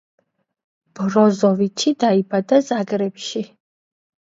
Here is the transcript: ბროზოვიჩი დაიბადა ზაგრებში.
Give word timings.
ბროზოვიჩი 1.01 1.95
დაიბადა 2.07 2.63
ზაგრებში. 2.73 3.49